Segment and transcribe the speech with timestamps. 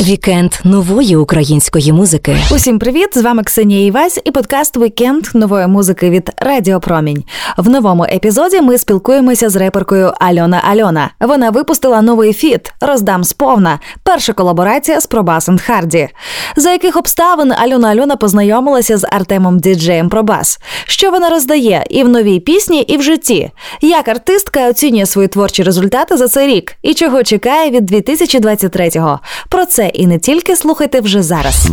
[0.00, 2.36] Вікенд нової української музики.
[2.50, 3.08] Усім привіт!
[3.14, 7.24] З вами Ксенія Івась і подкаст Вікенд нової музики від Радіо Промінь.
[7.56, 11.10] В новому епізоді ми спілкуємося з реперкою Альона Альона.
[11.20, 13.78] Вона випустила новий фіт Роздам сповна.
[14.02, 16.08] Перша колаборація з Пробас and Харді.
[16.56, 20.58] За яких обставин Альона Альона познайомилася з Артемом Діджеєм Пробас.
[20.86, 23.50] Що вона роздає і в новій пісні, і в житті.
[23.80, 27.86] Як артистка оцінює свої творчі результати за цей рік і чого чекає від
[28.22, 29.20] 2023-го.
[29.48, 31.68] Про це і не тільки слухайте вже зараз.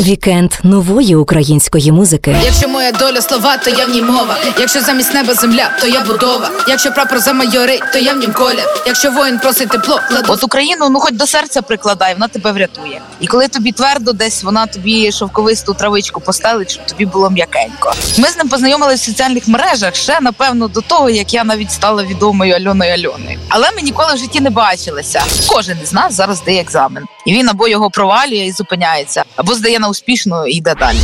[0.00, 2.36] Вікенд нової української музики.
[2.44, 4.36] Якщо моя доля слова, то я в ній мова.
[4.58, 6.50] Якщо замість неба земля, то я будова.
[6.68, 8.64] Якщо прапор за майори, то я в нім колір.
[8.86, 10.32] Якщо воїн просить тепло, кладу.
[10.32, 13.00] От Україну, ну хоч до серця прикладай, вона тебе врятує.
[13.20, 17.92] І коли тобі твердо десь вона тобі шовковисту травичку постелить, щоб тобі було м'якенько.
[18.18, 22.02] Ми з ним познайомилися в соціальних мережах ще напевно до того, як я навіть стала
[22.04, 23.38] відомою Альоною Альоною.
[23.48, 25.22] Але ми ніколи в житті не бачилися.
[25.48, 29.78] Кожен із нас зараз здає екзамен, і він або його провалює і зупиняється, або здає
[29.78, 30.96] на успішно і йде далі.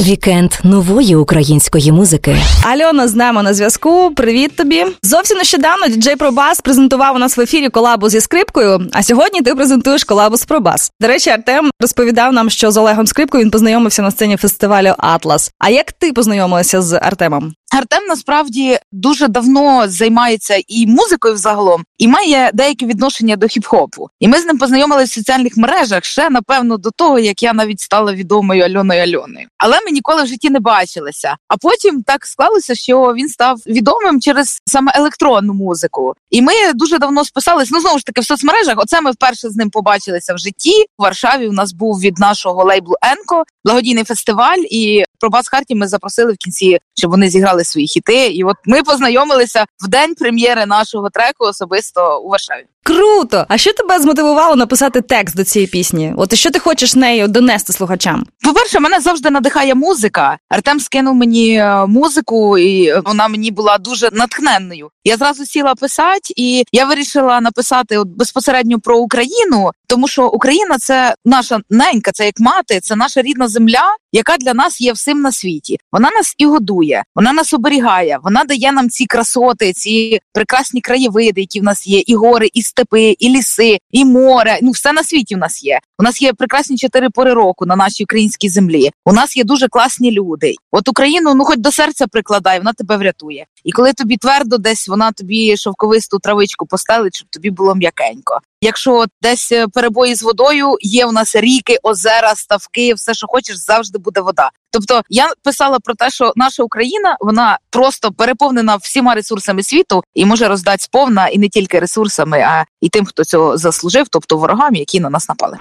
[0.00, 2.36] Вікенд нової української музики.
[2.64, 4.12] Альона з нами на зв'язку.
[4.16, 4.86] Привіт тобі.
[5.02, 8.88] Зовсім нещодавно діджей Probass презентував у нас в ефірі колабу зі скрипкою.
[8.92, 10.90] А сьогодні ти презентуєш колабу з Probass.
[11.00, 15.50] До речі, Артем розповідав нам, що з Олегом Скрипкою він познайомився на сцені фестивалю Атлас.
[15.58, 17.52] А як ти познайомилася з Артемом?
[17.76, 24.06] Артем насправді дуже давно займається і музикою взагалом, і має деяке відношення до хіп-хопу.
[24.20, 27.80] І ми з ним познайомилися в соціальних мережах ще напевно до того, як я навіть
[27.80, 29.46] стала відомою Альоною Альоною.
[29.58, 31.36] Але ми ніколи в житті не бачилися.
[31.48, 36.14] А потім так склалося, що він став відомим через саме електронну музику.
[36.30, 37.70] І ми дуже давно списались.
[37.70, 38.74] Ну знову ж таки в соцмережах.
[38.78, 40.84] Оце ми вперше з ним побачилися в житті.
[40.98, 44.58] У Варшаві у нас був від нашого лейблу Енко благодійний фестиваль.
[44.70, 48.26] І про бас Харті ми запросили в кінці, щоб вони зіграли свої хіти.
[48.26, 52.66] І от ми познайомилися в день прем'єри нашого треку особисто у Варшаві.
[52.86, 53.46] Круто!
[53.48, 56.14] А що тебе змотивувало написати текст до цієї пісні?
[56.16, 58.26] От і що ти хочеш нею донести слухачам?
[58.42, 60.38] По-перше, мене завжди надихає музика.
[60.48, 64.90] Артем скинув мені е, музику, і вона мені була дуже натхненною.
[65.04, 70.78] Я зразу сіла писати, і я вирішила написати от безпосередньо про Україну, тому що Україна
[70.78, 75.20] це наша ненька, це як мати, це наша рідна земля, яка для нас є всім
[75.20, 75.78] на світі.
[75.92, 81.40] Вона нас і годує, вона нас оберігає, вона дає нам ці красоти, ці прекрасні краєвиди,
[81.40, 84.58] які в нас є, і гори, і степи, і ліси, і море.
[84.62, 85.78] Ну все на світі в нас є.
[85.98, 88.90] У нас є прекрасні чотири пори року на нашій українській землі.
[89.04, 90.54] У нас є дуже класні люди.
[90.72, 93.46] От Україну, ну хоч до серця прикладай, вона тебе врятує.
[93.64, 98.40] І коли тобі твердо, десь вона тобі шовковисту травичку постелить, щоб тобі було м'якенько.
[98.60, 103.98] Якщо десь перебої з водою, є у нас ріки, озера, ставки, все, що хочеш, завжди
[103.98, 104.50] буде вода.
[104.70, 110.24] Тобто я писала про те, що наша Україна вона просто переповнена всіма ресурсами світу і
[110.24, 114.74] може роздати сповна і не тільки ресурсами, а і тим, хто цього заслужив, тобто ворогам,
[114.74, 115.58] які на нас напали.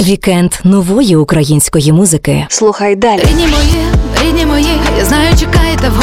[0.00, 2.46] Вікенд нової української музики.
[2.50, 3.20] Слухай далі.
[3.20, 3.84] Рідні мої,
[4.22, 5.94] рідні мої, я знаю, чекаєте в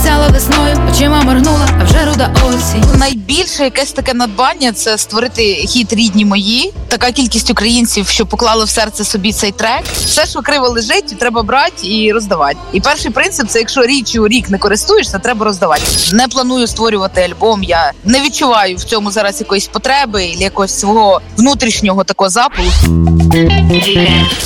[0.00, 2.98] обіцяла весною, очима моргнула, а вже руда осінь.
[2.98, 6.72] Найбільше якесь таке надбання це створити хіт рідні мої.
[6.88, 9.82] Така кількість українців, що поклали в серце собі цей трек.
[10.04, 12.56] Все, що криво лежить, треба брати і роздавати.
[12.72, 15.82] І перший принцип це якщо річчю рік не користуєшся, треба роздавати.
[16.12, 17.62] Не планую створювати альбом.
[17.62, 22.68] Я не відчуваю в цьому зараз якоїсь потреби, і якогось свого внутрішнього такого запалу.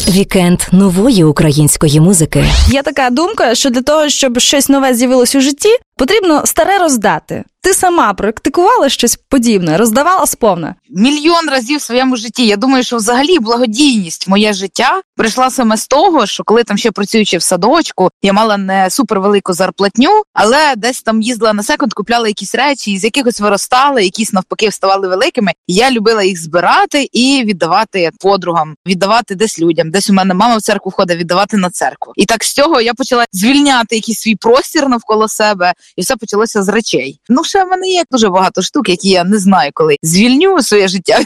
[0.08, 2.44] Вікенд нової української музики.
[2.68, 7.44] Є така думка, що для того, щоб щось нове з'явилось у житті, потрібно старе роздати.
[7.64, 10.74] Ти сама практикувала щось подібне, роздавала сповна?
[10.90, 12.46] Мільйон разів в своєму житті.
[12.46, 16.90] Я думаю, що взагалі благодійність моє життя прийшла саме з того, що коли там ще
[16.90, 22.28] працюючи в садочку, я мала не супервелику зарплатню, але десь там їздила на секунд, купляла
[22.28, 25.52] якісь речі, з якихось виростали, якісь навпаки вставали великими.
[25.66, 29.90] Я любила їх збирати і віддавати подругам, віддавати десь людям.
[29.90, 32.12] Десь у мене мама в церкву входить, віддавати на церкву.
[32.16, 36.62] І так з цього я почала звільняти якийсь свій простір навколо себе, і все почалося
[36.62, 37.20] з речей.
[37.28, 40.88] Ну ще в мене є дуже багато штук, які я не знаю, коли звільню своє
[40.88, 41.20] життя.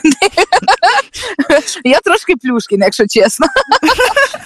[1.85, 3.47] Я трошки плюшкін, якщо чесно.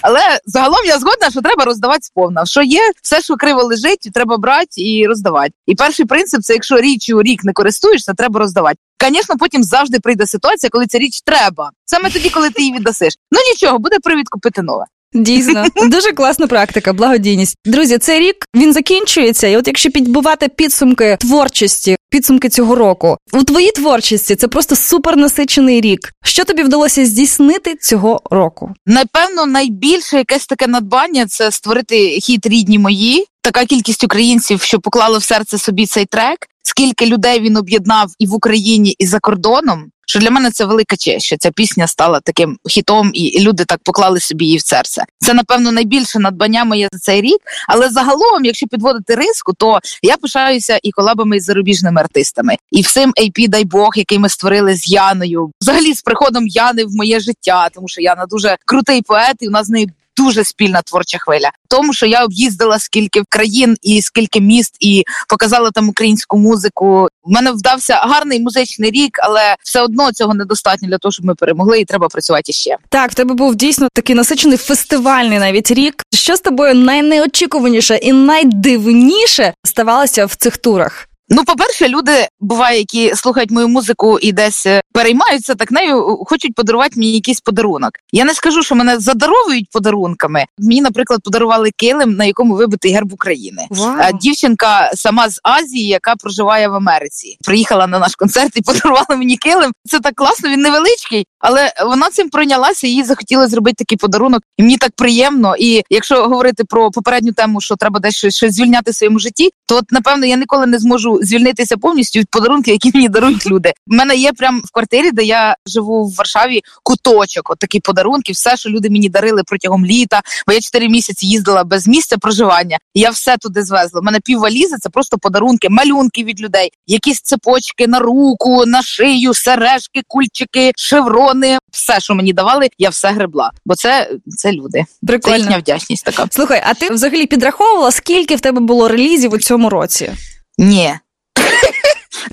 [0.01, 2.45] Але загалом я згодна, що треба роздавати сповна.
[2.45, 5.51] Що є, все, що криво лежить, треба брати і роздавати.
[5.67, 8.77] І перший принцип це якщо річчю рік не користуєшся, треба роздавати.
[9.09, 11.71] Звісно, потім завжди прийде ситуація, коли ця річ треба.
[11.85, 13.13] Саме тоді, коли ти її віддасиш.
[13.31, 14.85] Ну нічого, буде привід купити нове.
[15.13, 17.55] Дійсно, дуже класна практика, благодійність.
[17.65, 23.43] Друзі, цей рік він закінчується, і от якщо підбивати підсумки творчості, підсумки цього року, у
[23.43, 26.11] твоїй творчості це просто супернасичений рік.
[26.23, 28.73] Що тобі вдалося здійснити цього року?
[28.85, 33.25] Напевно, найбільше якесь таке надбання це створити хіт рідні мої.
[33.43, 38.27] Така кількість українців, що поклало в серце собі цей трек, скільки людей він об'єднав і
[38.27, 39.85] в Україні, і за кордоном.
[40.05, 43.79] Що для мене це велика честь, що ця пісня стала таким хітом, і люди так
[43.83, 45.03] поклали собі її в серце.
[45.19, 47.37] Це напевно найбільше надбання моє за цей рік.
[47.67, 53.13] Але загалом, якщо підводити риску, то я пишаюся і колабами із зарубіжними артистами, і всім
[53.21, 57.69] AP, дай Бог, який ми створили з Яною, взагалі з приходом Яни в моє життя,
[57.73, 59.87] тому що Яна дуже крутий поет, і у нас з нею
[60.17, 61.49] дуже спільна творча хвиля.
[61.67, 67.07] Тому що я об'їздила скільки країн і скільки міст, і показала там українську музику.
[67.23, 71.35] У мене вдався гарний музичний рік, але все одно цього недостатньо для того, щоб ми
[71.35, 72.77] перемогли, і треба працювати ще.
[72.89, 76.03] Так, в тебе був дійсно такий насичений фестивальний навіть рік.
[76.13, 81.07] Що з тобою найнеочікуваніше і найдивніше ставалося в цих турах?
[81.29, 86.55] Ну, по-перше, люди буває, які слухають мою музику і десь е, переймаються так нею, хочуть
[86.55, 87.91] подарувати мені якийсь подарунок.
[88.11, 90.45] Я не скажу, що мене задаровують подарунками.
[90.57, 93.67] Мені, наприклад, подарували килим, на якому вибитий герб України.
[93.69, 94.17] Вау.
[94.21, 99.37] Дівчинка сама з Азії, яка проживає в Америці, приїхала на наш концерт і подарувала мені
[99.37, 99.71] килим.
[99.85, 102.87] Це так класно, він невеличкий, але вона цим пройнялася.
[102.87, 105.55] Їй захотіла зробити такий подарунок, і мені так приємно.
[105.59, 109.79] І якщо говорити про попередню тему, що треба десь щось звільняти в своєму житті, то
[109.79, 113.73] от напевно я ніколи не зможу звільнитися повністю від подарунків, які мені дарують люди.
[113.87, 118.33] У мене є прям в квартирі, де я живу в Варшаві, куточок, от такі подарунки,
[118.33, 120.21] все, що люди мені дарили протягом літа.
[120.47, 122.77] Бо я чотири місяці їздила без місця проживання.
[122.93, 123.99] і Я все туди звезла.
[123.99, 129.33] У мене піввалізи це просто подарунки, малюнки від людей, якісь цепочки на руку, на шию,
[129.33, 131.57] сережки, кульчики, шеврони.
[131.71, 133.51] Все, що мені давали, я все гребла.
[133.65, 134.85] Бо це, це люди.
[135.31, 136.27] Це їхня вдячність така.
[136.31, 140.11] Слухай, а ти взагалі підраховувала, скільки в тебе було релізів у цьому році?
[140.57, 140.93] Ні.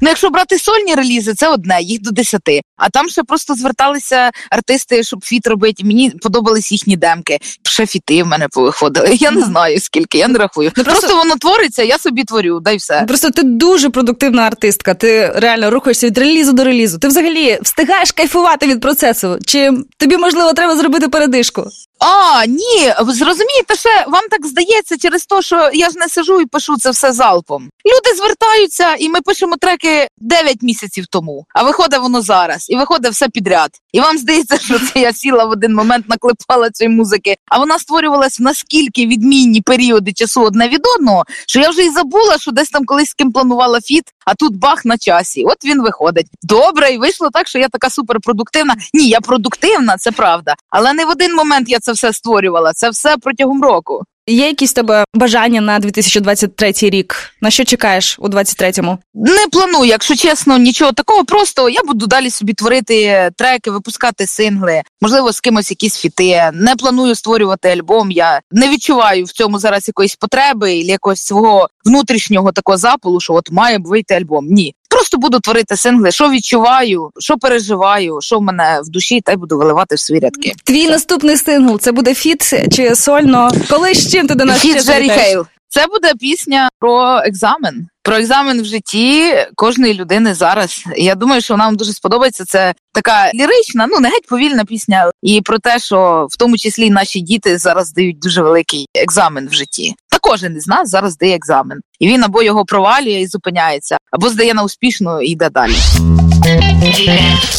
[0.03, 2.61] Ну, якщо брати сольні релізи, це одне, їх до десяти.
[2.77, 5.85] А там ще просто зверталися артисти, щоб фіт робити.
[5.85, 7.39] Мені подобались їхні демки.
[7.63, 9.09] Ще фіти в мене повиходили.
[9.21, 10.73] Я не знаю скільки, я не рахую.
[10.77, 11.01] Ну, просто...
[11.01, 13.05] просто- воно твориться, я собі творю, дай все.
[13.09, 14.95] Просто ти дуже продуктивна артистка.
[14.95, 16.99] Ти реально рухаєшся від релізу до релізу.
[16.99, 19.39] Ти взагалі встигаєш кайфувати від процесу?
[19.47, 21.67] Чи тобі можливо треба зробити передишку?
[22.01, 26.41] А, ні, ви зрозумієте, ще вам так здається через те, що я ж не сижу
[26.41, 27.63] і пишу це все залпом.
[27.63, 33.13] Люди звертаються, і ми пишемо треки 9 місяців тому, а виходить воно зараз, і виходить
[33.13, 33.71] все підряд.
[33.93, 37.79] І вам здається, що це я сіла в один момент, наклепала цієї музики, а вона
[37.79, 42.51] створювалася в наскільки відмінні періоди часу одне від одного, що я вже й забула, що
[42.51, 45.45] десь там колись з ким планувала фіт, а тут бах на часі.
[45.45, 46.27] От він виходить.
[46.43, 48.75] Добре, і вийшло так, що я така суперпродуктивна.
[48.95, 50.55] Ні, я продуктивна, це правда.
[50.71, 52.73] Але не в один момент я це все створювала.
[52.73, 54.05] Це все протягом року.
[54.27, 57.17] Є якісь тебе бажання на 2023 рік?
[57.41, 58.99] На що чекаєш у 23-му?
[59.15, 61.25] Не планую, якщо чесно, нічого такого.
[61.25, 66.51] Просто я буду далі собі творити треки, випускати сингли, можливо, з кимось якісь фіти.
[66.53, 68.11] Не планую створювати альбом.
[68.11, 73.35] Я не відчуваю в цьому зараз якоїсь потреби і якогось свого внутрішнього такого запалу, що
[73.35, 74.47] от має вийти альбом.
[74.47, 74.75] Ні.
[75.01, 79.37] Просто буду творити сингли, що відчуваю, що переживаю, що в мене в душі, та й
[79.37, 80.53] буду виливати в свої рядки.
[80.65, 83.51] Твій наступний сингл це буде фіт чи сольно?
[83.71, 84.83] Коли з чим ти до нас ще?
[85.09, 85.47] Хейл.
[85.69, 87.87] Це буде пісня про екзамен.
[88.03, 90.85] Про екзамен в житті кожної людини зараз.
[90.97, 92.45] Я думаю, що нам дуже сподобається.
[92.45, 96.91] Це така лірична, ну не геть повільна пісня, і про те, що в тому числі
[96.91, 99.95] наші діти зараз здають дуже великий екзамен в житті.
[100.11, 104.29] Та кожен із нас зараз здає екзамен, і він або його провалює і зупиняється, або
[104.29, 105.75] здає на успішно і йде далі.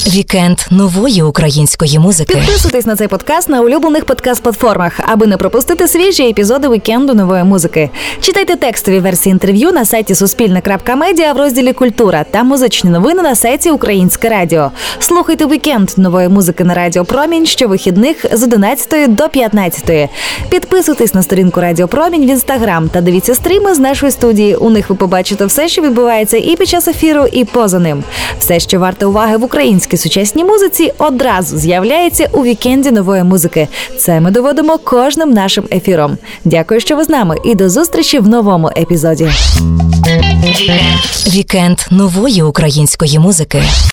[0.08, 2.36] Вікенд нової української музики.
[2.36, 7.89] Підписуйтесь на цей подкаст на улюблених подкаст-платформах, аби не пропустити свіжі епізоди вікенду нової музики.
[8.22, 13.72] Читайте текстові версії інтерв'ю на сайті Суспільне.Медіа в розділі Культура та музичні новини на сайті
[13.72, 14.72] Українське Радіо.
[15.00, 20.10] Слухайте вікенд нової музики на Радіо Промінь щовихідних з 11 до 15.
[20.50, 24.56] Підписуйтесь на сторінку Радіо Промінь в інстаграм та дивіться стріми з нашої студії.
[24.56, 28.04] У них ви побачите все, що відбувається і під час ефіру, і поза ним.
[28.40, 33.68] Все, що варте уваги в українській сучасній музиці, одразу з'являється у вікенді нової музики.
[33.98, 36.18] Це ми доводимо кожним нашим ефіром.
[36.46, 39.30] Дякую, що ви з нами, і до зустрічі в новому епізоді.
[41.28, 43.64] Вікенд нової української музики.